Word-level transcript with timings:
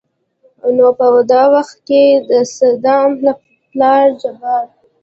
نو 0.75 0.87
په 0.97 1.05
د 1.29 1.33
وخت 1.53 1.77
کې 1.87 2.03
دصمد 2.29 2.85
پلار 3.71 4.05
جبار 4.21 4.65